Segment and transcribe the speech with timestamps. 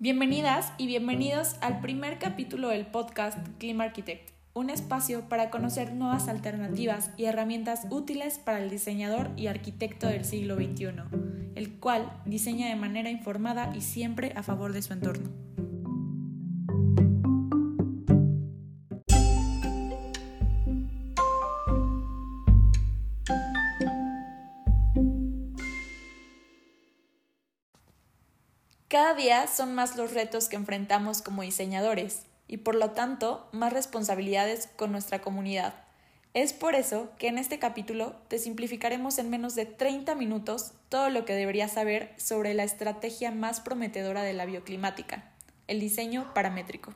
[0.00, 6.28] Bienvenidas y bienvenidos al primer capítulo del podcast Clima Architect, un espacio para conocer nuevas
[6.28, 10.92] alternativas y herramientas útiles para el diseñador y arquitecto del siglo XXI,
[11.56, 15.47] el cual diseña de manera informada y siempre a favor de su entorno.
[28.98, 33.72] Cada día son más los retos que enfrentamos como diseñadores y por lo tanto más
[33.72, 35.74] responsabilidades con nuestra comunidad.
[36.34, 41.10] Es por eso que en este capítulo te simplificaremos en menos de 30 minutos todo
[41.10, 45.30] lo que deberías saber sobre la estrategia más prometedora de la bioclimática,
[45.68, 46.92] el diseño paramétrico.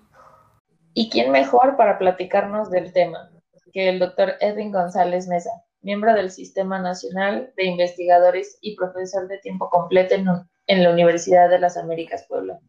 [0.94, 3.30] ¿Y quién mejor para platicarnos del tema
[3.72, 9.38] que el doctor Edwin González Mesa, miembro del Sistema Nacional de Investigadores y profesor de
[9.38, 10.24] tiempo completo en
[10.66, 12.60] en la Universidad de las Américas Puebla,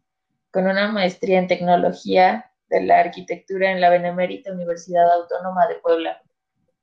[0.50, 6.22] con una maestría en tecnología de la arquitectura en la Benemérita Universidad Autónoma de Puebla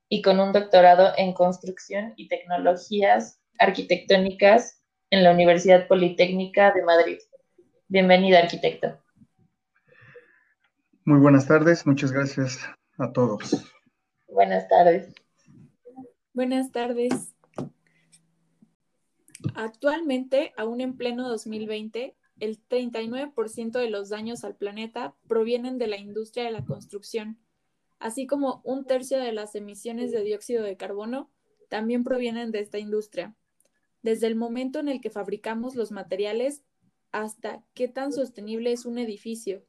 [0.09, 7.17] y con un doctorado en construcción y tecnologías arquitectónicas en la Universidad Politécnica de Madrid.
[7.87, 8.97] Bienvenida, arquitecto.
[11.03, 12.59] Muy buenas tardes, muchas gracias
[12.97, 13.65] a todos.
[14.27, 15.13] Buenas tardes.
[16.33, 17.30] Buenas tardes.
[19.55, 25.97] Actualmente, aún en pleno 2020, el 39% de los daños al planeta provienen de la
[25.97, 27.39] industria de la construcción,
[27.99, 31.29] así como un tercio de las emisiones de dióxido de carbono
[31.69, 33.35] también provienen de esta industria.
[34.01, 36.63] Desde el momento en el que fabricamos los materiales
[37.11, 39.63] hasta qué tan sostenible es un edificio.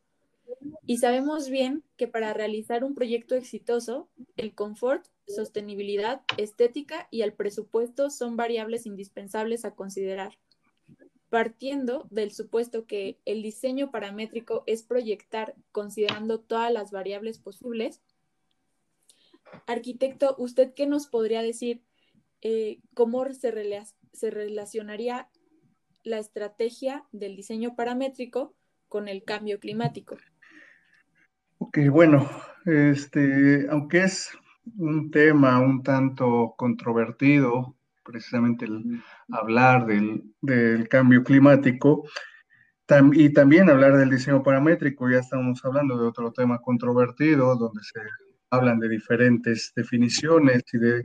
[0.86, 7.32] Y sabemos bien que para realizar un proyecto exitoso, el confort sostenibilidad, estética y el
[7.32, 10.38] presupuesto son variables indispensables a considerar.
[11.28, 18.02] Partiendo del supuesto que el diseño paramétrico es proyectar considerando todas las variables posibles,
[19.66, 21.82] arquitecto, ¿usted qué nos podría decir?
[22.42, 25.30] Eh, ¿Cómo se, se relacionaría
[26.02, 28.54] la estrategia del diseño paramétrico
[28.88, 30.16] con el cambio climático?
[31.74, 32.28] Ok, bueno,
[32.66, 34.30] este, aunque es
[34.76, 37.74] un tema un tanto controvertido,
[38.04, 42.04] precisamente el hablar del, cambio climático
[43.14, 45.08] y también hablar del diseño paramétrico.
[45.08, 48.00] Ya estamos hablando de otro tema controvertido, donde se
[48.50, 51.04] hablan de diferentes definiciones y de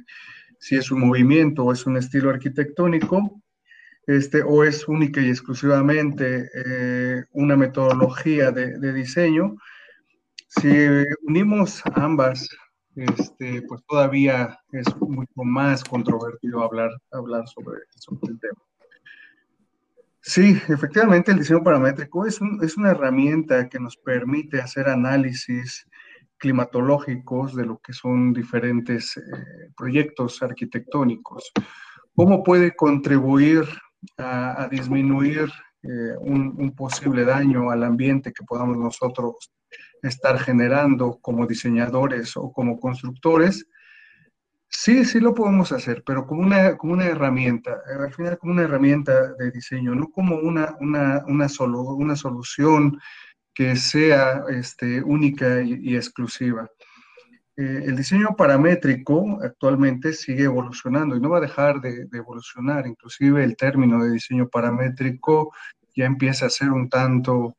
[0.60, 3.42] si es un movimiento o es un estilo arquitectónico,
[4.06, 9.56] este, o es única y exclusivamente eh, una metodología de, de diseño.
[10.62, 12.50] Si unimos ambas
[12.98, 17.78] este, pues todavía es mucho más controvertido hablar, hablar sobre,
[18.28, 18.60] el tema.
[20.20, 25.88] Sí, efectivamente el diseño paramétrico es, es una herramienta que nos permite hacer análisis
[26.38, 29.22] climatológicos de lo que son diferentes eh,
[29.76, 31.52] proyectos arquitectónicos.
[32.16, 33.64] ¿Cómo puede contribuir
[34.18, 35.52] a, disminuir
[35.88, 39.54] eh, un, posible daño al ambiente que podamos nosotros
[40.02, 43.66] estar generando como diseñadores o como constructores,
[44.68, 48.54] sí, sí lo podemos hacer, pero como una, como una herramienta, eh, al final como
[48.54, 53.00] una herramienta de diseño, no como una, una, una, una solución
[53.54, 56.70] que sea este, única y, exclusiva.
[57.56, 62.86] Eh, el diseño paramétrico actualmente sigue evolucionando y no va a dejar de, de, evolucionar.
[62.86, 65.52] Inclusive el término de diseño paramétrico
[65.98, 67.58] ya empieza a ser un tanto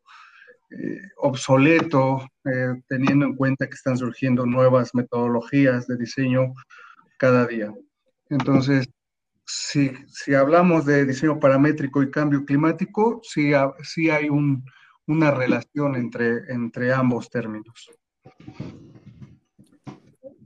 [0.71, 6.55] eh, obsoleto, eh, teniendo en cuenta que están surgiendo nuevas metodologías de diseño
[7.19, 7.75] cada día.
[8.31, 8.89] Entonces,
[9.45, 13.53] si, si hablamos de diseño paramétrico y cambio climático, sí,
[14.11, 14.65] hay un,
[15.07, 17.91] una relación entre, entre ambos términos.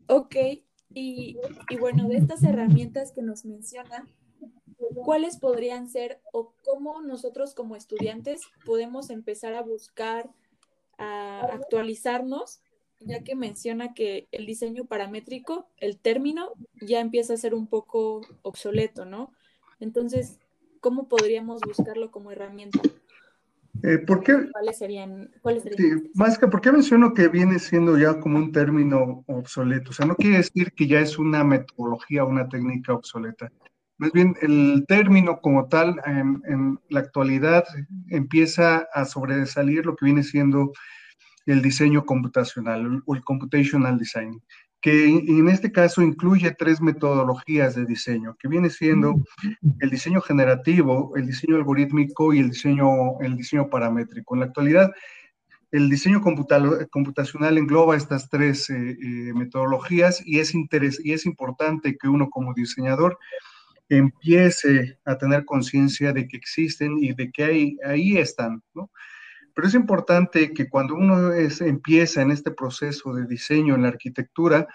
[0.07, 0.37] Ok,
[0.95, 1.37] y,
[1.69, 4.09] y bueno, de estas herramientas que nos mencionan,
[5.05, 10.31] ¿cuáles podrían ser o cómo nosotros como estudiantes podemos empezar a buscar,
[10.99, 12.61] a actualizarnos,
[13.01, 18.23] ya que menciona que el diseño paramétrico, el término, ya empieza a ser un poco
[18.43, 19.33] obsoleto, ¿no?
[19.81, 20.39] Entonces,
[20.81, 22.81] ¿cómo podríamos buscarlo como herramienta?
[23.83, 24.49] Eh, ¿por qué?
[24.53, 25.31] ¿Cuáles serían?
[25.41, 26.01] Cuáles serían?
[26.01, 29.91] Sí, más que, ¿por qué menciono que viene siendo ya como un término obsoleto?
[29.91, 33.51] O sea, no quiere decir que ya es una metodología, una técnica obsoleta.
[34.03, 37.63] Más bien, el término como tal, en, la actualidad,
[38.09, 40.73] empieza a sobresalir lo que viene siendo
[41.47, 44.43] el diseño computacional o el computational design.
[44.81, 49.23] que en este caso incluye tres metodologías de diseño, que viene siendo
[49.79, 54.35] el diseño generativo, el diseño algorítmico y el diseño, el diseño paramétrico.
[54.35, 54.91] En la actualidad,
[55.71, 62.09] el diseño computacional engloba estas tres eh, eh, metodologías y es, y es importante que
[62.09, 63.17] uno como diseñador
[63.99, 68.91] empiece a tener conciencia de que existen y de que ahí, ahí están, ¿no?
[69.55, 74.67] Pero es importante que cuando uno empieza en este proceso de diseño en la arquitectura,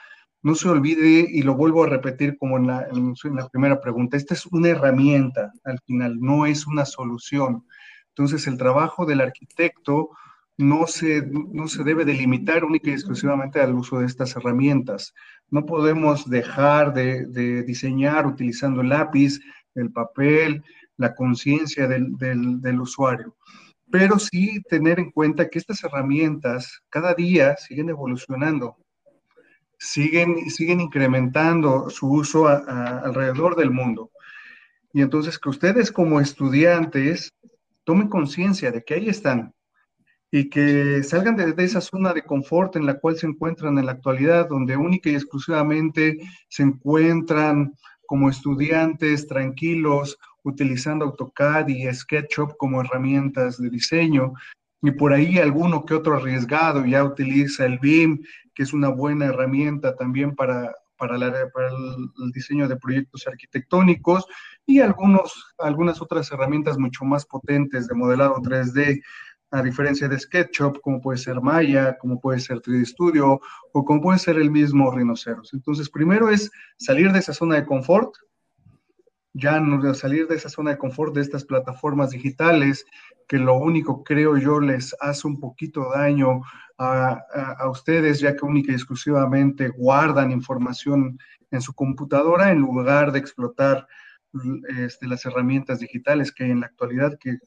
[0.43, 4.17] no se olvide, y lo vuelvo a repetir como en la, en la primera pregunta,
[4.17, 7.65] esta es una herramienta al final, no es una solución.
[8.09, 10.09] Entonces el trabajo del arquitecto
[10.57, 15.13] no se, no se debe delimitar única y exclusivamente al uso de estas herramientas.
[15.49, 19.39] No podemos dejar de, diseñar utilizando el lápiz,
[19.75, 20.63] el papel,
[20.97, 23.35] la conciencia del, del, del usuario
[23.89, 28.77] pero sí tener en cuenta que estas herramientas cada día siguen evolucionando,
[29.77, 34.11] siguen, siguen incrementando su uso alrededor del mundo.
[34.93, 37.33] Y entonces que ustedes como estudiantes
[37.83, 39.53] tomen conciencia de que ahí están
[40.31, 43.85] y que salgan de, de, esa zona de confort en la cual se encuentran en
[43.85, 46.17] la actualidad, donde única y exclusivamente
[46.49, 47.73] se encuentran
[48.05, 54.33] como estudiantes tranquilos, utilizando AutoCAD y SketchUp como herramientas de diseño.
[54.81, 58.23] Y por ahí alguno que otro arriesgado ya utiliza el BIM,
[58.55, 61.17] que es una buena herramienta también para, para,
[61.53, 64.25] para el, diseño de proyectos arquitectónicos
[64.65, 69.01] y algunos, algunas otras herramientas mucho más potentes de modelado 3D,
[69.51, 73.39] a diferencia de SketchUp, como puede ser Maya, como puede ser 3D Studio
[73.71, 75.53] o como puede ser el mismo Rhinoceros.
[75.53, 78.13] Entonces, primero es salir de esa zona de confort,
[79.33, 82.85] ya no salir de esa zona de confort de estas plataformas digitales,
[83.27, 86.41] que lo único creo yo les hace un poquito daño
[86.77, 87.21] a,
[87.59, 91.19] a, ustedes, ya que única y exclusivamente guardan información
[91.51, 93.87] en su computadora en lugar de explotar
[94.79, 97.37] este, las herramientas digitales que en la actualidad que,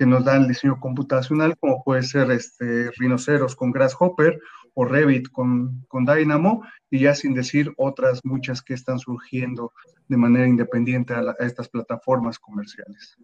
[0.00, 4.40] que nos dan el diseño computacional, como puede ser este, Rhinoceros con Grasshopper
[4.72, 9.74] o Revit con, con Dynamo, y ya sin decir otras muchas que están surgiendo
[10.08, 13.18] de manera independiente a estas plataformas comerciales.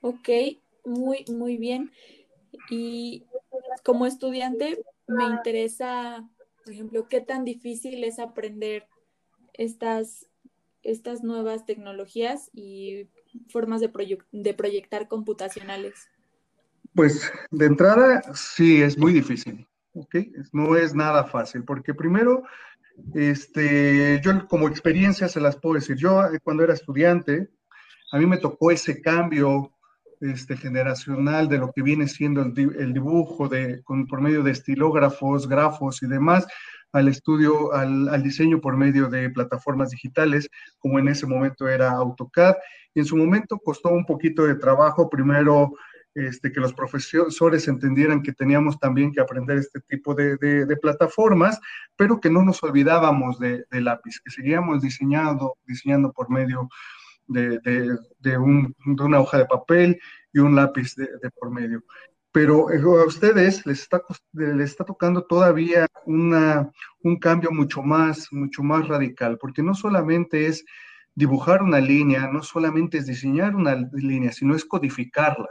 [0.00, 0.30] Ok,
[0.86, 1.92] muy, muy bien.
[2.70, 3.26] Y
[3.84, 6.26] como estudiante me interesa,
[6.64, 8.86] por ejemplo, qué tan difícil es aprender
[9.52, 10.30] estas,
[10.82, 13.10] estas nuevas tecnologías y
[13.48, 13.90] formas de,
[14.32, 16.08] de proyectar computacionales.
[16.94, 20.16] Pues de entrada sí es muy difícil, ¿ok?
[20.52, 22.42] No es nada fácil, porque primero,
[23.14, 27.48] este, yo como experiencia se las puedo decir, yo eh, cuando era estudiante,
[28.12, 29.72] a mí me tocó ese cambio
[30.20, 34.52] este, generacional de lo que viene siendo el, el dibujo de, con, por medio de
[34.52, 36.46] estilógrafos, grafos y demás,
[36.92, 40.48] al estudio, al, diseño por medio de plataformas digitales,
[40.78, 42.54] como en ese momento era AutoCAD.
[42.94, 45.72] Y en su momento costó un poquito de trabajo, primero
[46.14, 50.76] este, que los profesores entendieran que teníamos también que aprender este tipo de, de, de
[50.76, 51.58] plataformas,
[51.96, 56.68] pero que no nos olvidábamos de, de, lápiz, que seguíamos diseñando, diseñando por medio
[57.28, 60.00] de, un, una hoja de papel
[60.32, 61.08] y un lápiz de,
[61.38, 61.82] por medio.
[62.32, 64.02] Pero eh, a ustedes les está,
[64.32, 66.70] les está tocando todavía una,
[67.02, 70.64] un cambio mucho más, mucho más radical, porque no solamente es
[71.14, 75.48] dibujar una línea, no solamente es diseñar una línea, sino es codificarla.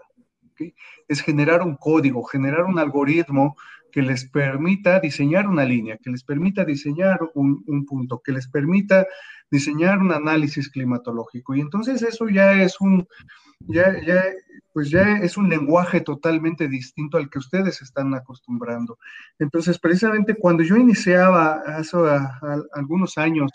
[1.08, 3.56] Es generar un código, generar un algoritmo
[3.92, 8.48] que les permita diseñar una línea, que les permita diseñar un, un, punto, que les
[8.48, 9.06] permita
[9.52, 11.54] diseñar un análisis climatológico.
[11.54, 13.06] Y entonces eso ya es un,
[13.68, 14.24] ya, ya,
[14.74, 18.98] pues ya es un lenguaje totalmente distinto al que ustedes están acostumbrando.
[19.38, 21.98] Entonces, precisamente cuando yo iniciaba hace
[22.74, 23.52] algunos años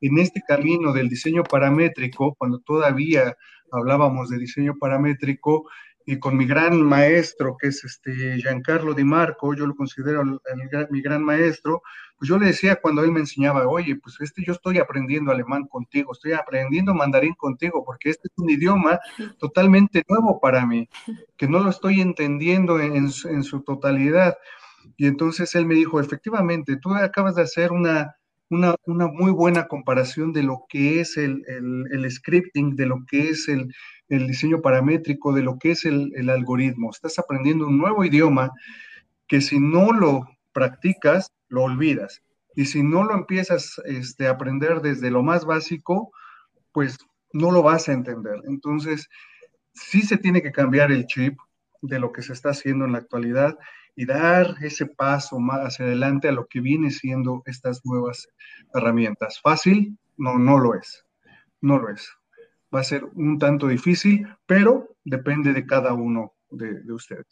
[0.00, 3.36] en este camino del diseño paramétrico, cuando todavía
[3.72, 5.68] hablábamos de diseño paramétrico,
[6.10, 10.40] y con mi gran maestro, que es este Giancarlo Di Marco, yo lo considero el,
[10.52, 11.82] el, mi gran maestro,
[12.18, 15.68] pues yo le decía cuando él me enseñaba, oye, pues este yo estoy aprendiendo alemán
[15.68, 18.98] contigo, estoy aprendiendo mandarín contigo, porque este es un idioma
[19.38, 20.88] totalmente nuevo para mí,
[21.36, 24.36] que no lo estoy entendiendo en, en, en su totalidad.
[24.96, 28.16] Y entonces él me dijo, efectivamente, tú acabas de hacer una,
[28.48, 33.04] una, una muy buena comparación de lo que es el, el, el scripting, de lo
[33.08, 33.72] que es el,
[34.10, 36.90] el diseño paramétrico, de lo que es el, algoritmo.
[36.90, 38.50] Estás aprendiendo un nuevo idioma
[39.26, 42.22] que si no lo practicas, lo olvidas.
[42.56, 46.12] Y si no lo empiezas este, a aprender desde lo más básico,
[46.72, 46.98] pues
[47.32, 48.40] no lo vas a entender.
[48.48, 49.08] Entonces,
[49.72, 51.38] sí se tiene que cambiar el chip
[51.80, 53.56] de lo que se está haciendo en la actualidad
[53.94, 58.28] y dar ese paso más hacia adelante a lo que viene siendo estas nuevas
[58.74, 59.40] herramientas.
[59.40, 61.04] Fácil, no, no lo es,
[61.60, 62.10] no lo es.
[62.74, 67.26] Va a ser un tanto difícil, pero depende de cada uno de, ustedes.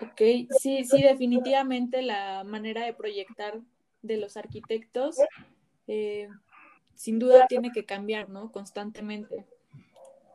[0.00, 0.20] Ok,
[0.60, 3.60] sí, sí, definitivamente la manera de proyectar
[4.02, 5.16] de los arquitectos
[5.86, 6.28] eh,
[6.94, 8.50] sin duda tiene que cambiar, ¿no?
[8.50, 9.46] Constantemente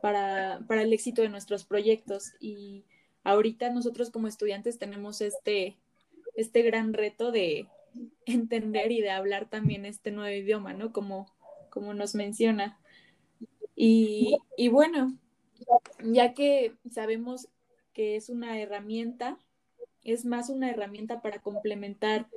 [0.00, 2.32] para, para, el éxito de nuestros proyectos.
[2.40, 2.84] Y
[3.24, 5.78] ahorita nosotros como estudiantes tenemos este,
[6.34, 7.68] este gran reto de
[8.26, 10.92] entender y de hablar también este nuevo idioma, ¿no?
[10.92, 11.26] Como,
[11.72, 12.78] como nos menciona.
[13.74, 15.16] Y, y bueno,
[16.04, 17.48] ya que sabemos
[17.94, 19.38] que es una herramienta,
[20.04, 22.28] es más una herramienta para complementar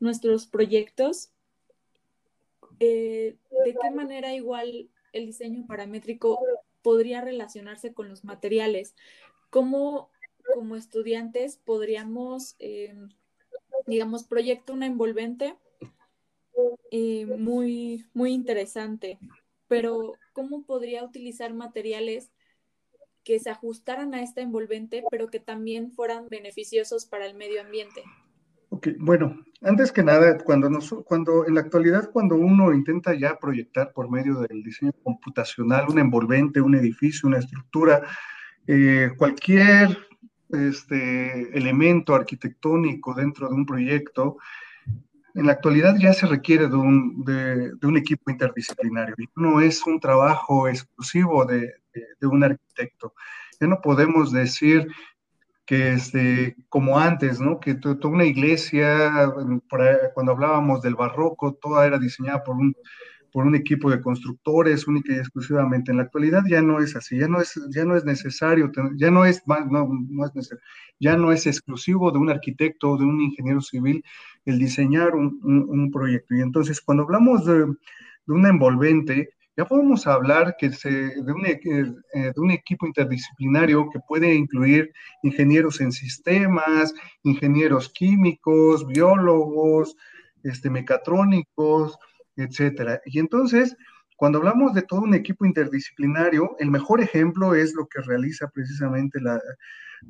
[0.00, 1.30] nuestros proyectos,
[2.80, 6.38] eh, ¿de qué manera igual el diseño paramétrico
[6.80, 8.94] podría relacionarse con los materiales?
[9.50, 10.08] ¿Cómo
[10.54, 12.94] como estudiantes podríamos, eh,
[13.86, 15.56] digamos, proyectar una envolvente
[16.90, 19.18] eh, muy, muy interesante,
[19.68, 22.30] pero ¿cómo podría utilizar materiales
[23.24, 28.02] que se ajustaran a esta envolvente, pero que también fueran beneficiosos para el medio ambiente?
[28.70, 33.38] Ok, bueno, antes que nada, cuando, nos, cuando en la actualidad, cuando uno intenta ya
[33.38, 38.02] proyectar por medio del diseño computacional un envolvente, un edificio, una estructura,
[38.66, 39.96] eh, cualquier
[40.50, 44.36] este, elemento arquitectónico dentro de un proyecto,
[45.38, 49.14] en la actualidad ya se requiere de un, de, un equipo interdisciplinario.
[49.36, 53.14] No es un trabajo exclusivo de, de un arquitecto.
[53.60, 54.88] Ya no podemos decir
[55.68, 57.60] que este, como antes, ¿no?
[57.60, 59.30] Que toda una iglesia,
[60.14, 62.74] cuando hablábamos del barroco, toda era diseñada por un,
[63.30, 65.90] por un equipo de constructores única y exclusivamente.
[65.90, 69.10] En la actualidad ya no es así, ya no es, ya no es necesario, ya
[69.10, 70.64] no es, no, no es necesario,
[70.98, 74.02] ya no es exclusivo de un arquitecto o de un ingeniero civil
[74.50, 76.34] el diseñar un, proyecto.
[76.34, 81.44] Y entonces, cuando hablamos de, de una envolvente, ya podemos hablar que se, de, un,
[81.44, 81.58] eh,
[82.12, 84.92] de, un, equipo interdisciplinario que puede incluir
[85.24, 89.96] ingenieros en sistemas, ingenieros químicos, biólogos,
[90.44, 91.98] este, mecatrónicos,
[92.36, 93.00] etcétera.
[93.04, 93.76] Y entonces,
[94.16, 99.20] cuando hablamos de todo un equipo interdisciplinario, el mejor ejemplo es lo que realiza precisamente
[99.20, 99.40] la,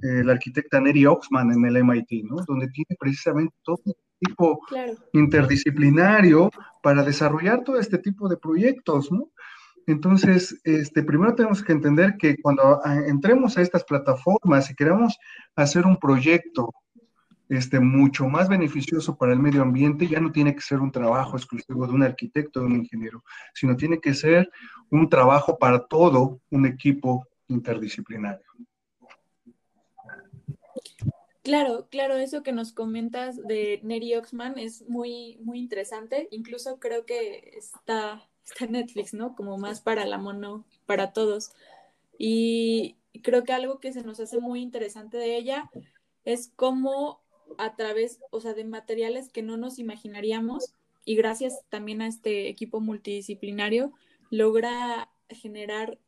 [0.03, 2.37] eh, arquitecta Neri Oxman en el MIT, ¿no?
[2.47, 3.81] Donde tiene precisamente todo
[4.21, 4.61] equipo
[5.13, 6.51] interdisciplinario
[6.83, 9.31] para desarrollar todo este tipo de proyectos, ¿no?
[9.87, 15.19] Entonces, este, primero tenemos que entender que cuando ah, entremos a estas plataformas y queramos
[15.57, 16.75] hacer un proyecto
[17.49, 21.39] este, mucho más beneficioso para el medio ambiente, ya no tiene que ser un trabajo
[21.39, 24.51] exclusivo de un arquitecto o de un ingeniero, sino tiene que ser
[24.91, 28.45] un trabajo para todo un equipo interdisciplinario.
[31.49, 36.29] Claro, claro, eso que nos comentas de Neri Oxman es muy, muy interesante.
[36.31, 39.35] Incluso creo que está, está en Netflix, ¿no?
[39.35, 41.53] Como más para la mono, para todos.
[42.19, 45.71] Y creo que algo que se nos hace muy interesante de ella
[46.27, 47.23] es cómo
[47.57, 50.75] a través, o sea, de materiales que no nos imaginaríamos
[51.07, 53.95] y gracias también a este equipo multidisciplinario,
[54.29, 55.99] logra generar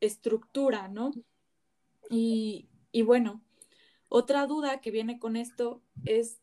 [0.00, 1.12] estructura, ¿no?
[2.10, 3.40] Y, y bueno,
[4.10, 6.40] otra duda que viene con esto es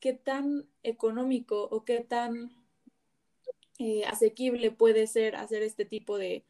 [0.00, 2.50] qué tan económico o qué tan
[3.78, 6.44] eh, asequible puede ser hacer este tipo de,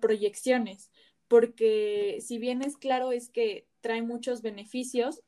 [0.00, 0.90] proyecciones,
[1.28, 5.22] porque si bien es claro es que trae muchos beneficios,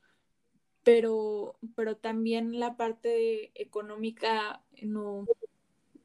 [0.85, 5.25] pero, pero también la parte económica no,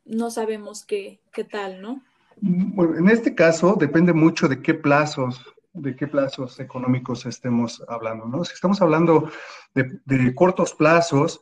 [0.06, 2.02] no sabemos qué, qué tal, ¿no?
[2.38, 8.26] Bueno, en este caso depende mucho de qué plazos de qué plazos económicos estemos hablando,
[8.26, 8.44] ¿no?
[8.46, 9.30] Si estamos hablando
[9.74, 11.42] de, cortos plazos,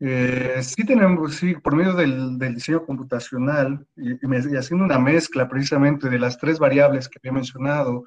[0.00, 4.12] eh, sí tenemos, sí, por medio del, diseño computacional y,
[4.56, 8.04] haciendo una mezcla precisamente de las tres variables que había mencionado,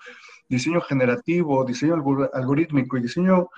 [0.47, 1.95] diseño generativo, diseño
[2.33, 3.49] algorítmico y diseño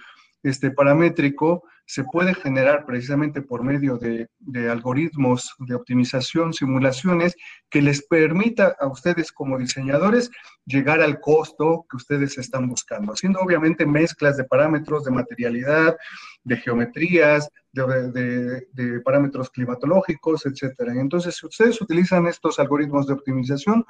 [0.43, 4.29] este, paramétrico, se puede generar precisamente por medio de,
[4.69, 7.35] algoritmos de optimización, simulaciones,
[7.69, 10.31] que les permita a ustedes como diseñadores
[10.65, 15.97] llegar al costo que ustedes están buscando, haciendo obviamente mezclas de parámetros de materialidad,
[16.45, 20.93] de geometrías, de, parámetros climatológicos, etcétera.
[20.93, 23.85] Entonces, si ustedes utilizan estos algoritmos de optimización,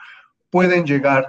[0.50, 1.28] pueden llegar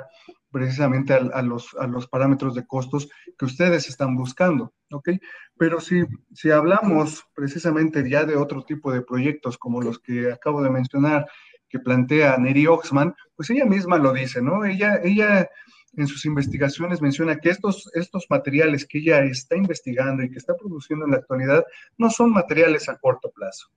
[0.52, 5.10] precisamente a, los, a los parámetros de costos que ustedes están buscando, ¿ok?
[5.56, 10.62] Pero si, si hablamos precisamente ya de otro tipo de proyectos como los que acabo
[10.62, 11.26] de mencionar,
[11.68, 14.64] que plantea Neri Oxman, pues ella misma lo dice, ¿no?
[14.64, 15.48] Ella, ella
[15.96, 20.54] en sus investigaciones menciona que estos, estos materiales que ella está investigando y que está
[20.56, 21.64] produciendo en la actualidad
[21.98, 23.68] no son materiales a corto plazo,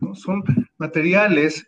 [0.00, 0.14] ¿no?
[0.14, 0.42] son
[0.78, 1.66] materiales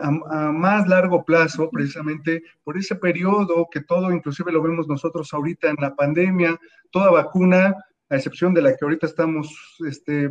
[0.00, 5.70] a, más largo plazo, precisamente por ese periodo que todo, inclusive lo vemos nosotros ahorita
[5.70, 6.58] en la pandemia,
[6.90, 7.74] toda vacuna,
[8.08, 10.30] a excepción de la que ahorita estamos este,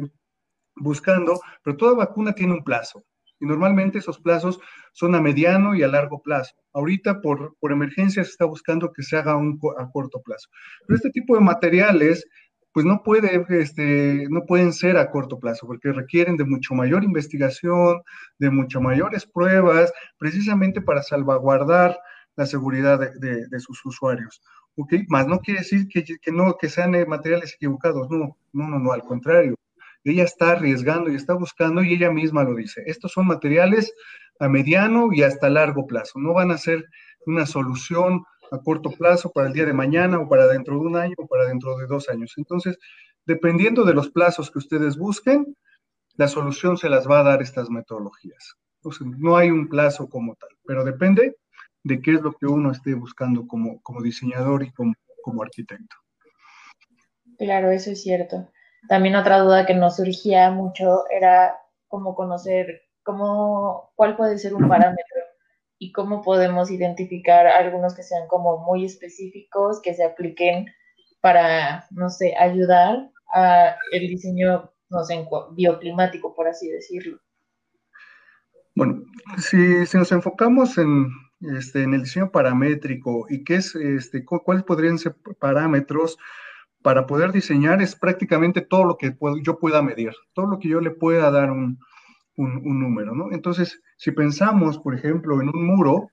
[0.75, 3.03] buscando, pero toda vacuna tiene un plazo.
[3.39, 4.59] Y normalmente esos plazos
[4.93, 6.53] son a mediano y a largo plazo.
[6.73, 10.47] Ahorita por, por emergencia se está buscando que se haga un, a corto plazo.
[10.85, 12.23] Pero este tipo de materiales
[12.73, 17.03] pues no, puede, este, no pueden ser a corto plazo, porque requieren de mucho mayor
[17.03, 18.01] investigación,
[18.39, 21.97] de mucho mayores pruebas, precisamente para salvaguardar
[22.35, 24.41] la seguridad de, sus usuarios.
[24.75, 24.93] ¿Ok?
[25.09, 28.91] Más no quiere decir que, no, que sean eh, materiales equivocados, no, no, no, no,
[28.93, 29.55] al contrario.
[30.03, 32.81] Ella está arriesgando y está buscando y ella misma lo dice.
[32.85, 33.93] Estos son materiales
[34.39, 36.19] a mediano y hasta largo plazo.
[36.19, 36.85] No van a ser
[37.25, 40.95] una solución a corto plazo para el día de mañana o para dentro de un
[40.95, 42.33] año o para dentro de dos años.
[42.37, 42.77] Entonces,
[43.25, 45.55] dependiendo de los plazos que ustedes busquen,
[46.17, 48.55] la solución se las va a dar estas metodologías.
[49.17, 51.37] no hay un plazo como tal, pero depende
[51.83, 54.93] de qué es lo que uno esté buscando como, como diseñador y como,
[55.23, 55.95] como arquitecto.
[57.37, 58.49] Claro, eso es cierto.
[58.87, 61.55] También otra duda que nos surgía mucho era
[61.87, 65.21] cómo conocer cómo, cuál puede ser un parámetro
[65.81, 70.67] y cómo podemos identificar algunos que sean como muy específicos, que se apliquen
[71.21, 77.17] para, no sé, ayudar a el diseño, no sé, bioclimático, por así decirlo.
[78.75, 79.01] Bueno,
[79.39, 79.57] si,
[79.97, 81.07] nos enfocamos en,
[81.57, 86.19] este, en el diseño paramétrico y qué es, este, cuáles podrían ser parámetros
[86.83, 90.79] para poder diseñar, es prácticamente todo lo que yo pueda medir, todo lo que yo
[90.79, 91.79] le pueda dar un,
[92.37, 93.31] un, número, ¿no?
[93.31, 96.09] Entonces, si pensamos, por ejemplo, en un muro,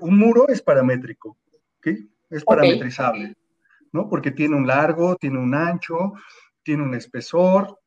[0.00, 1.36] un muro es paramétrico,
[1.78, 1.88] ¿ok?
[2.30, 3.36] Es parametrizable,
[3.92, 4.08] ¿no?
[4.08, 6.12] Porque tiene un largo, tiene un ancho,
[6.62, 7.78] tiene un espesor,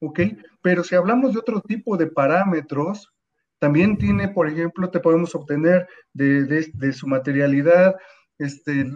[0.00, 0.20] ¿ok?
[0.62, 3.12] Pero si hablamos de otro tipo de parámetros,
[3.58, 7.96] también tiene, por ejemplo, te podemos obtener de, su materialidad,
[8.38, 8.86] este,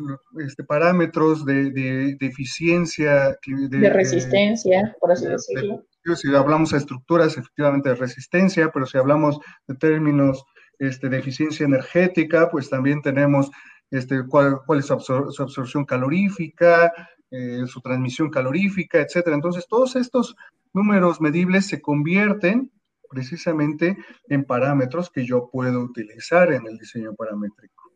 [0.45, 3.37] este, parámetros de, de, eficiencia.
[3.47, 5.85] De, resistencia, por así decirlo
[6.17, 10.45] si hablamos de estructuras, efectivamente de resistencia, pero si hablamos de términos
[10.79, 13.51] este, de eficiencia energética, pues también tenemos
[13.91, 16.93] este, cuál, es su, absorción calorífica,
[17.31, 19.37] eh, su transmisión calorífica, etcétera.
[19.37, 20.37] Entonces, todos estos
[20.73, 22.71] números medibles se convierten
[23.11, 23.97] precisamente
[24.29, 27.88] en parámetros que yo puedo utilizar en el diseño paramétrico.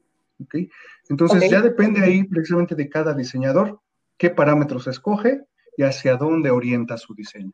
[0.45, 0.71] ¿Okay?
[1.09, 3.81] Entonces, ya depende ahí precisamente de cada diseñador
[4.17, 5.43] qué parámetros escoge
[5.77, 7.53] y hacia dónde orienta su diseño.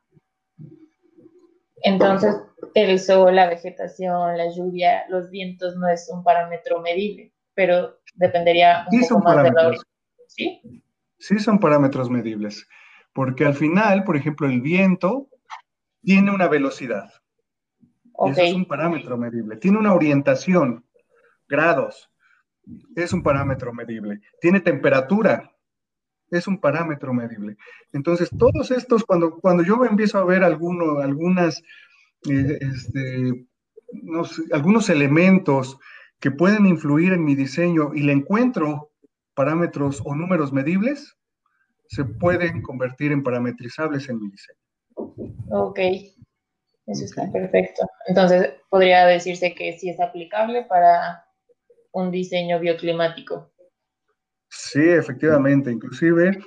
[1.82, 2.36] Entonces,
[2.74, 8.86] el sol, la vegetación, la lluvia, los vientos no es un parámetro medible, pero dependería
[8.90, 9.76] un poco más de la
[10.26, 10.60] ¿Sí?
[11.18, 12.66] Sí son parámetros medibles,
[13.12, 15.28] porque al final, por ejemplo, el viento
[16.02, 17.10] tiene una velocidad.
[18.26, 19.56] Eso es un parámetro medible.
[19.56, 20.84] Tiene una orientación,
[21.48, 22.10] grados.
[22.96, 24.20] Es un parámetro medible.
[24.40, 25.50] Tiene temperatura
[26.30, 27.56] es un parámetro medible.
[27.92, 31.62] Entonces, todos estos, cuando, cuando yo empiezo a ver alguno, algunas,
[32.28, 33.46] eh, este,
[34.52, 35.78] algunos elementos
[36.20, 38.90] que pueden influir en mi diseño y le encuentro
[39.34, 41.16] parámetros o números medibles,
[41.88, 44.58] se pueden convertir en parametrizables en mi diseño.
[45.50, 45.78] Ok,
[46.86, 47.86] eso está perfecto.
[48.06, 51.24] Entonces, podría decirse que sí es aplicable para
[51.92, 53.52] un diseño bioclimático.
[54.48, 56.38] Sí, efectivamente, inclusive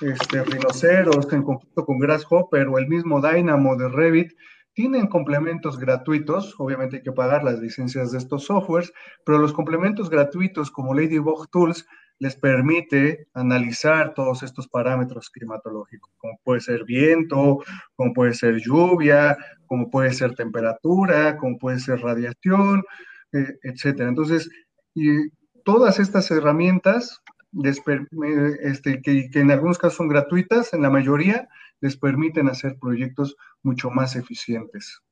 [0.00, 4.32] este, Rhinoceros en conjunto con Grasshopper o el mismo Dynamo de Revit
[4.74, 8.92] tienen complementos gratuitos, obviamente hay que pagar las licencias de estos softwares,
[9.24, 11.86] pero los complementos gratuitos como Ladybug Tools
[12.18, 17.58] les permite analizar todos estos parámetros climatológicos, como puede ser viento,
[17.94, 22.84] como puede ser lluvia, como puede ser temperatura, como puede ser radiación,
[23.32, 24.10] eh, etcétera.
[24.10, 24.48] Entonces,
[24.96, 25.28] y
[25.62, 27.22] todas estas herramientas
[27.62, 31.48] este, que, en algunos casos son gratuitas, en la mayoría
[31.80, 35.02] les permiten hacer proyectos mucho más eficientes.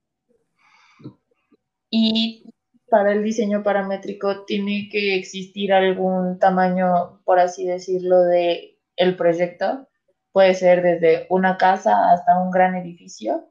[1.91, 2.51] Y
[2.89, 9.87] para el diseño paramétrico tiene que existir algún tamaño, por así decirlo, de el proyecto.
[10.33, 13.49] Puede ser desde una casa hasta un gran edificio.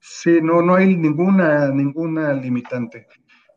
[0.00, 3.06] Sí, no, no hay ninguna, ninguna limitante.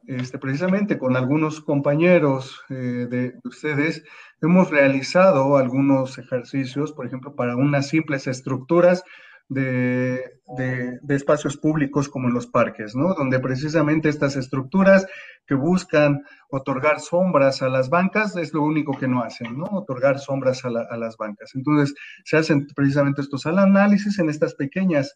[0.07, 4.03] Este, precisamente con algunos compañeros eh, de ustedes
[4.41, 9.03] hemos realizado algunos ejercicios, por ejemplo, para unas simples estructuras,
[9.49, 10.39] de,
[11.09, 13.13] espacios públicos como los parques, ¿no?
[13.13, 15.07] Donde precisamente estas estructuras
[15.45, 19.65] que buscan otorgar sombras a las bancas es lo único que no hacen, ¿no?
[19.65, 21.51] Otorgar sombras a, a las bancas.
[21.55, 25.15] Entonces, se hacen precisamente estos análisis en estas pequeñas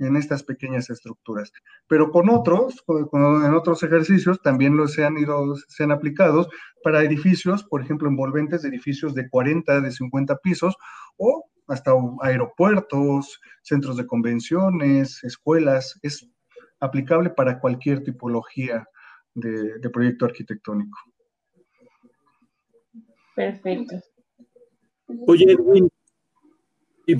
[0.00, 1.52] en estas pequeñas estructuras.
[1.86, 2.82] Pero con otros,
[3.12, 6.48] en otros ejercicios también los se han ido, se han aplicado
[6.82, 10.76] para edificios, por ejemplo, envolventes de edificios de 40, de 50 pisos
[11.16, 15.98] o hasta aeropuertos, centros de convenciones, escuelas.
[16.02, 16.28] Es
[16.80, 18.86] aplicable para cualquier tipología
[19.34, 20.98] de, de proyecto arquitectónico.
[23.36, 23.96] Perfecto.
[25.26, 25.88] Oye, Edwin,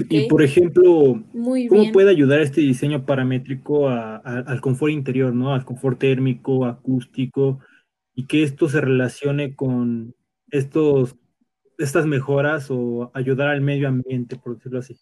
[0.08, 5.54] y, por ejemplo, ¿cómo puede ayudar este diseño paramétrico al confort interior, ¿no?
[5.54, 7.60] Al confort térmico, acústico,
[8.14, 10.14] y que esto se relacione con
[10.50, 11.16] estos,
[11.78, 14.96] estas mejoras o ayudar al medio ambiente, por decirlo así?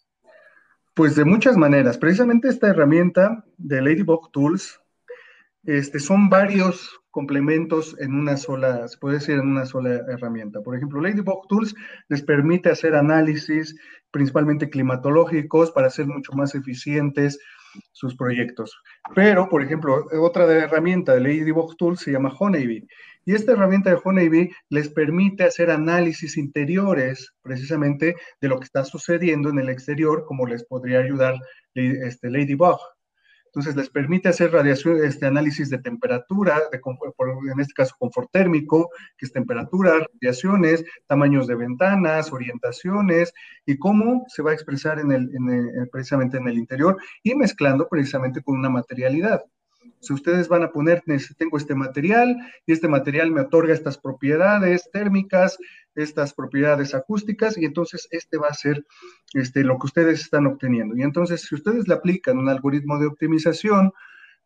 [0.93, 1.97] Pues de muchas maneras.
[1.97, 4.81] Precisamente esta herramienta de Ladybug Tools
[5.63, 10.61] este, son varios complementos en una sola, se puede decir en una sola herramienta.
[10.61, 11.75] Por ejemplo, Ladybug Tools
[12.07, 13.75] les permite hacer análisis
[14.11, 17.39] principalmente climatológicos para hacer mucho más eficientes
[17.91, 18.75] sus proyectos.
[19.15, 22.87] Pero, por ejemplo, otra de herramienta de Ladybug Tools se llama Honeybee.
[23.25, 28.83] Y esta herramienta de Honeybee les permite hacer análisis interiores precisamente de lo que está
[28.83, 31.35] sucediendo en el exterior, como les podría ayudar
[31.75, 32.79] este, Ladybug.
[33.49, 36.79] Entonces les permite hacer radiación, este análisis de temperatura, de,
[37.51, 43.33] en este caso confort térmico, que es temperatura, radiaciones, tamaños de ventanas, orientaciones
[43.65, 48.43] y cómo se va a expresar en el, precisamente en el interior y mezclando precisamente
[48.43, 49.43] con una materialidad.
[49.99, 51.03] Si ustedes van a poner,
[51.37, 55.57] tengo este material y este material me otorga estas propiedades térmicas,
[55.95, 58.85] estas propiedades acústicas y entonces este va a ser
[59.33, 60.95] este, lo que ustedes están obteniendo.
[60.95, 63.91] Y entonces si ustedes le aplican un algoritmo de optimización,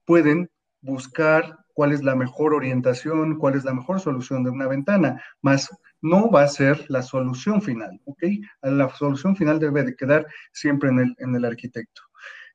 [0.06, 0.49] pueden
[0.82, 5.69] buscar cuál es la mejor orientación, cuál es la mejor solución de una ventana, más
[6.01, 8.23] no va a ser la solución final, ¿ok?
[8.62, 12.01] La solución final debe de quedar siempre en el, en el arquitecto.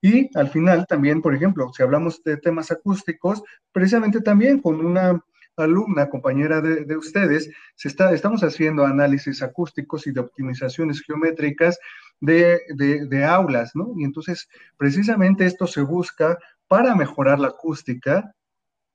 [0.00, 5.20] Y al final también, por ejemplo, si hablamos de temas acústicos, precisamente también con una
[5.56, 11.78] alumna, compañera de, ustedes, se está, estamos haciendo análisis acústicos y de optimizaciones geométricas
[12.20, 13.92] de, de, aulas, ¿no?
[13.96, 18.32] Y entonces, precisamente esto se busca para mejorar la acústica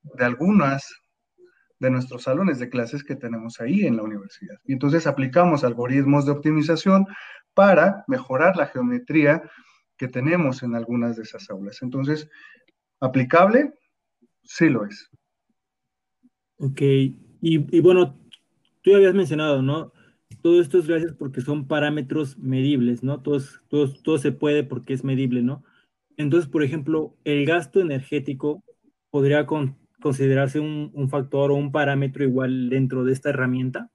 [0.04, 0.90] de algunas
[1.80, 4.56] de nuestros salones de clases que tenemos ahí en la universidad.
[4.64, 7.06] Y entonces aplicamos algoritmos de optimización
[7.54, 9.44] para mejorar la geometría
[10.04, 11.82] que tenemos en algunas de esas aulas.
[11.82, 12.30] Entonces,
[13.00, 13.74] ¿aplicable?
[14.44, 15.10] Sí lo es.
[16.58, 18.20] Ok, y, bueno,
[18.82, 19.94] tú ya habías mencionado, ¿no?
[20.42, 23.22] Todo esto es gracias porque son parámetros medibles, ¿no?
[23.22, 23.40] Todo,
[23.70, 25.64] todo, todo se puede porque es medible, ¿no?
[26.18, 28.62] Entonces, por ejemplo, el gasto energético
[29.10, 33.90] podría considerarse un, un, factor o un parámetro igual dentro de esta herramienta.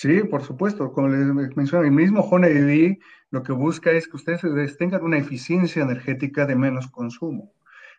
[0.00, 0.92] Sí, por supuesto.
[0.92, 3.00] Como les mencioné, el mismo Honeybee
[3.32, 7.52] lo que busca es que ustedes tengan una eficiencia energética de menos consumo.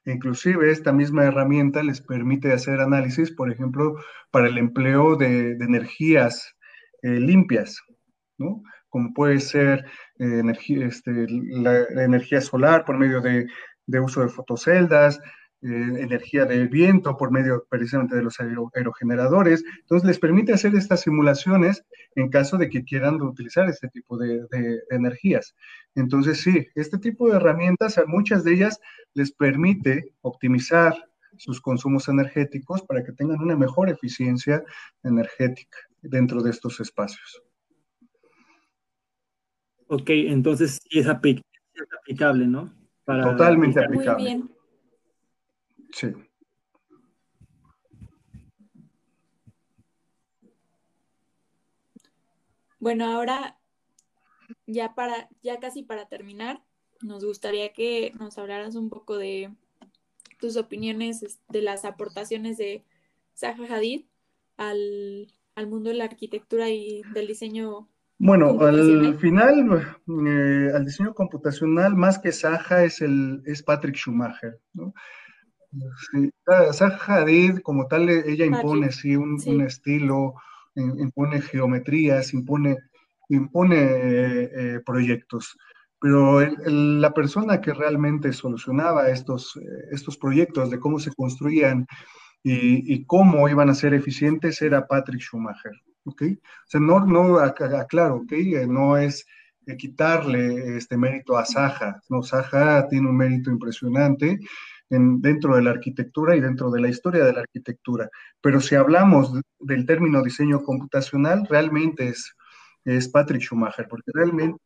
[0.06, 3.98] Inclusive esta misma herramienta les permite hacer análisis, por ejemplo,
[4.32, 6.56] para el empleo de, energías
[7.02, 7.82] eh, limpias,
[8.38, 8.64] ¿no?
[8.88, 9.84] Como puede ser
[10.20, 13.46] eh, energía, este, la, energía solar por medio de,
[13.88, 15.20] de uso de fotoceldas,
[15.62, 19.64] energía del viento por medio precisamente de los aerogeneradores.
[19.82, 24.46] Entonces les permite hacer estas simulaciones en caso de que quieran utilizar este tipo de,
[24.90, 25.56] energías.
[25.96, 28.80] Entonces sí, este tipo de herramientas, muchas de ellas
[29.14, 30.96] les permite optimizar
[31.38, 34.64] sus consumos energéticos para que tengan una mejor eficiencia
[35.04, 37.44] energética dentro de estos espacios.
[39.88, 42.72] Ok, entonces sí es, aplicable, ¿no?
[43.06, 44.24] Totalmente aplicable.
[44.24, 44.59] Muy bien.
[45.92, 46.14] Sí.
[52.80, 53.58] Bueno, ahora
[54.66, 56.62] ya para, ya casi para terminar,
[57.02, 59.52] nos gustaría que nos hablaras un poco de
[60.40, 62.84] tus opiniones de las aportaciones de
[63.36, 64.06] Zaha Hadid
[64.58, 65.28] al,
[65.68, 67.90] mundo de la arquitectura y del diseño.
[68.18, 74.60] Bueno, al final, eh, al diseño computacional, más que Zaha, es, el, es Patrick Schumacher.
[74.74, 74.94] ¿no?
[76.12, 76.32] Sí.
[77.08, 80.36] Hadid, como tal, ella impone sí, un, estilo,
[80.76, 82.78] impone geometrías, impone,
[83.30, 85.58] impone eh, proyectos.
[86.02, 91.86] Pero la persona que realmente solucionaba estos, eh, estos proyectos de cómo se construían
[92.42, 95.74] y, cómo iban a ser eficientes era Patrick Schumacher.
[96.06, 96.34] ¿okay?
[96.34, 98.66] O sea, no, no aclaro, ¿okay?
[98.66, 99.26] no es
[99.78, 102.02] quitarle este mérito a Saja.
[102.10, 104.40] No, Saja tiene un mérito impresionante
[104.90, 108.10] en, dentro de la arquitectura y dentro de la historia de la arquitectura.
[108.42, 112.36] Pero si hablamos del término diseño computacional, realmente es,
[112.86, 114.60] es Patrick Schumacher, porque realmente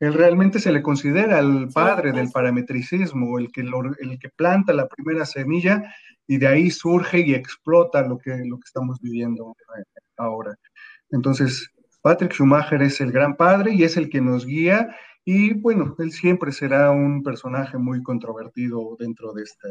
[0.00, 4.86] él realmente se le considera el padre del parametricismo, el que, el que planta la
[4.86, 5.82] primera semilla
[6.26, 9.56] y de ahí surge y explota lo que, lo que estamos viviendo
[10.16, 10.54] ahora.
[11.10, 11.68] Entonces,
[12.00, 14.94] Patrick Schumacher es el gran padre y es el que nos guía
[15.30, 19.68] y bueno, él siempre será un personaje muy controvertido dentro de este,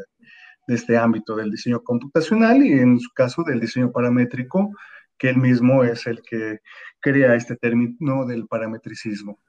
[0.67, 4.70] de este ámbito del diseño computacional y en su caso del diseño paramétrico,
[5.17, 6.60] que él mismo es el que
[7.00, 9.39] crea este término del parametricismo.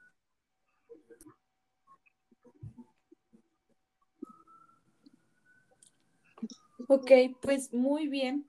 [6.87, 8.47] Ok, pues muy bien.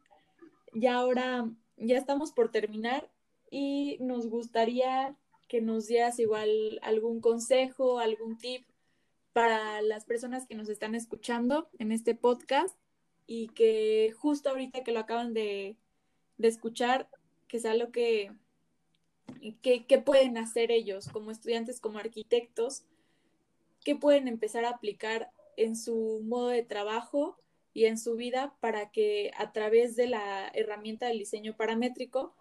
[0.72, 1.46] Y ahora
[1.76, 3.10] ya estamos por terminar
[3.50, 5.14] y nos gustaría
[5.50, 8.64] que nos dieras igual algún consejo, algún tip
[9.32, 12.78] para las personas que nos están escuchando en este podcast
[13.26, 15.76] y que justo ahorita que lo acaban de,
[16.38, 17.08] escuchar,
[17.48, 18.30] que sea lo que,
[19.60, 22.84] que, pueden hacer ellos como estudiantes, como arquitectos,
[23.84, 27.40] que pueden empezar a aplicar en su modo de trabajo
[27.74, 32.36] y en su vida para que a través de la herramienta del diseño paramétrico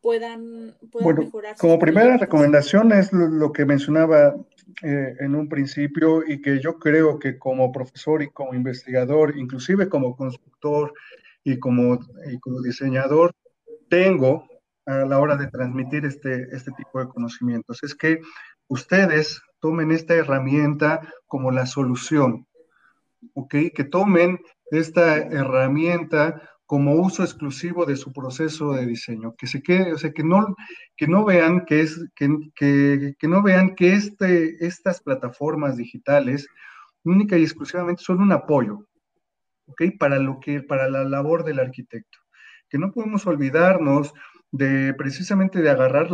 [0.00, 1.56] puedan, bueno, mejorar.
[1.56, 4.34] Como primera recomendación es lo, que mencionaba
[4.82, 9.88] eh, en un principio y que yo creo que como profesor y como investigador, inclusive
[9.88, 10.92] como constructor
[11.44, 11.98] y como,
[12.30, 13.34] y como diseñador,
[13.88, 14.46] tengo
[14.86, 17.82] a la hora de transmitir este, este tipo de conocimientos.
[17.82, 18.20] Es que
[18.68, 22.46] ustedes tomen esta herramienta como la solución,
[23.34, 23.54] ¿ok?
[23.74, 24.38] Que tomen
[24.70, 30.12] esta herramienta como uso exclusivo de su proceso de diseño, que se quede, o sea,
[30.12, 30.54] que no,
[30.98, 36.46] que no vean que es, que, que, no vean que este, estas plataformas digitales
[37.04, 38.86] única y exclusivamente son un apoyo,
[39.66, 39.82] ¿ok?
[39.98, 42.18] Para lo que, para la labor del arquitecto.
[42.68, 44.12] Que no podemos olvidarnos
[44.50, 46.08] de precisamente de agarrar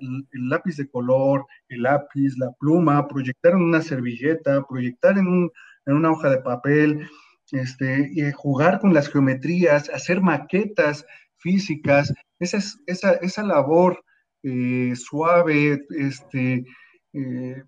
[0.00, 5.50] el, lápiz de color, el lápiz, la pluma, proyectar en una servilleta, proyectar en, un,
[5.86, 7.08] en una hoja de papel,
[7.54, 14.04] este, y jugar con las geometrías, hacer maquetas físicas, esa, esa, esa labor
[14.42, 16.64] eh, suave, este,
[17.12, 17.62] eh,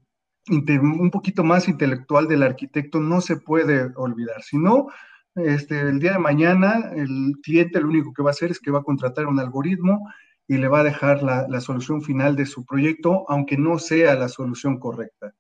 [0.49, 4.42] un poquito más intelectual del arquitecto no se puede olvidar.
[4.42, 4.88] Si no,
[5.37, 8.70] este, el día de mañana el cliente lo único que va a hacer es que
[8.70, 10.09] va a contratar un algoritmo
[10.49, 14.29] y le va a dejar la, solución final de su proyecto, aunque no sea la
[14.29, 15.35] solución correcta.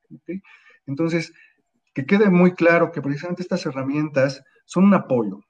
[0.86, 1.32] Entonces,
[1.96, 5.40] que quede muy claro que precisamente estas herramientas son un apoyo,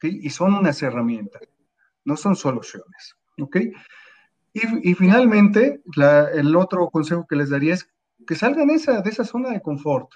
[0.00, 1.42] Y son unas herramientas,
[2.06, 3.56] no son soluciones, ¿ok?
[4.54, 5.82] Y, finalmente,
[6.32, 7.86] el otro consejo que les daría es
[8.26, 10.10] que salgan esa, de esa zona de confort.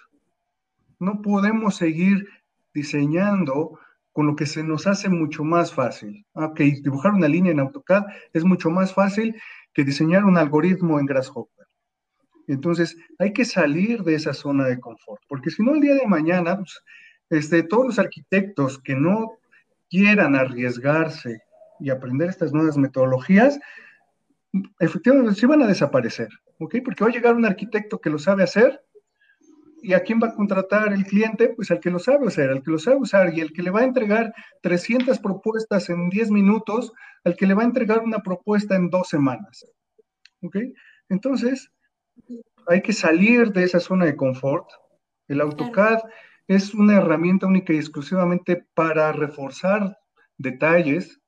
[0.99, 2.27] No podemos seguir
[2.73, 3.79] diseñando
[4.13, 6.25] con lo que se nos hace mucho más fácil.
[6.33, 9.37] Ok, dibujar una línea en AutoCAD es mucho más fácil
[9.75, 11.68] que diseñar un algoritmo en Grasshopper.
[12.49, 16.07] Entonces, hay que salir de esa zona de confort, porque si no, el día de
[16.07, 16.83] mañana, pues,
[17.31, 19.33] este, todos los arquitectos que no
[19.91, 21.43] quieran arriesgarse
[21.79, 23.61] y aprender estas nuevas metodologías,
[24.81, 26.77] efectivamente se van a desaparecer, ¿ok?
[26.85, 28.83] Porque va a llegar un arquitecto que lo sabe hacer
[29.83, 32.63] y a quién va a contratar el cliente, pues al que lo sabe hacer, al
[32.63, 36.31] que lo sabe usar y el que le va a entregar 300 propuestas en 10
[36.31, 36.93] minutos,
[37.25, 39.67] al que le va a entregar una propuesta en dos semanas,
[40.43, 40.57] ¿ok?
[41.11, 41.71] Entonces,
[42.67, 44.69] hay que salir de esa zona de confort.
[45.27, 46.01] El AutoCAD
[46.47, 49.99] es una herramienta única y exclusivamente para reforzar
[50.37, 51.21] detalles.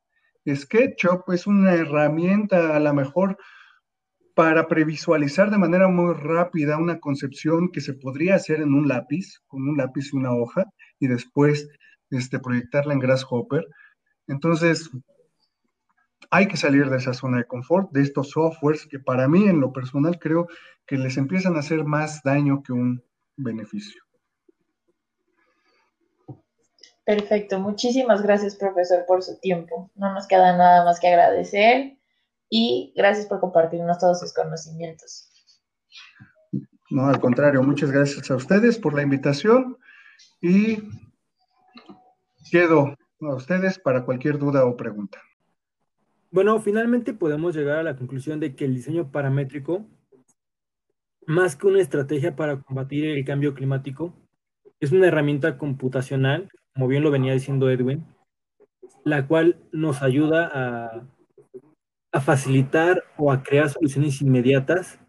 [0.48, 3.37] SketchUp es una herramienta a lo mejor
[4.35, 9.40] para previsualizar de manera muy rápida una concepción que se podría hacer en un lápiz,
[9.46, 10.64] con un lápiz y una hoja,
[10.98, 11.68] y después
[12.11, 13.66] este, proyectarla en Grasshopper.
[14.29, 14.90] Entonces,
[16.30, 19.61] hay que salir de esa zona de confort, de estos softwares que para mí en
[19.61, 20.46] lo personal creo
[20.87, 23.02] que les empiezan a hacer más daño que un
[23.37, 24.02] beneficio.
[27.04, 29.90] Perfecto, muchísimas gracias profesor por su tiempo.
[29.94, 31.96] No nos queda nada más que agradecer
[32.48, 35.28] y gracias por compartirnos todos sus conocimientos.
[36.90, 39.78] No, al contrario, muchas gracias a ustedes por la invitación
[40.40, 40.78] y
[42.50, 45.20] quedo a ustedes para cualquier duda o pregunta.
[46.32, 49.84] Bueno, finalmente podemos llegar a la conclusión de que el diseño paramétrico,
[51.26, 54.14] más que una estrategia para combatir el cambio climático,
[54.78, 58.06] es una herramienta computacional, como bien lo venía diciendo Edwin,
[59.04, 60.50] la cual nos ayuda
[62.12, 65.00] a, facilitar o a crear soluciones inmediatas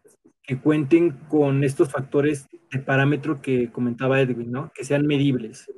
[0.44, 4.72] que cuenten con estos factores de parámetro que comentaba Edwin, ¿no?
[4.74, 5.72] Que sean medibles,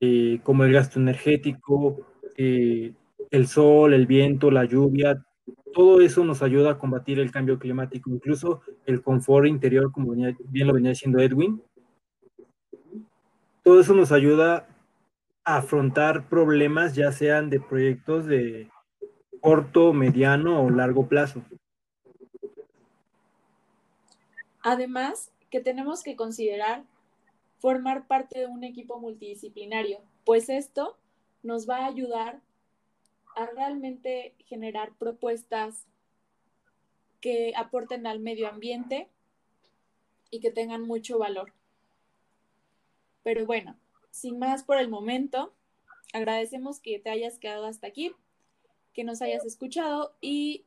[0.00, 2.92] eh, como el gasto energético, eh,
[3.34, 5.24] el sol, el viento, la lluvia,
[5.72, 10.66] todo eso nos ayuda a combatir el cambio climático, incluso el confort interior, como bien
[10.66, 11.60] lo venía diciendo Edwin.
[13.64, 14.68] Todo eso nos ayuda
[15.44, 18.70] a afrontar problemas, ya sean de proyectos de
[19.40, 21.42] corto, mediano o largo plazo.
[24.62, 26.84] Además, que tenemos que considerar
[27.58, 30.96] formar parte de un equipo multidisciplinario, pues esto
[31.42, 32.40] nos va a ayudar
[33.36, 35.86] a realmente generar propuestas
[37.20, 39.08] que aporten al medio ambiente
[40.30, 41.52] y que tengan mucho valor.
[43.22, 43.76] Pero bueno,
[44.10, 45.54] sin más por el momento,
[46.12, 48.14] agradecemos que te hayas quedado hasta aquí,
[48.92, 50.66] que nos hayas escuchado y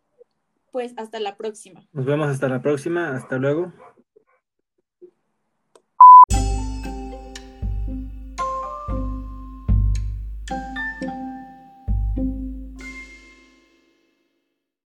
[0.72, 1.88] pues hasta la próxima.
[1.94, 3.72] Nos vemos hasta la próxima, hasta luego.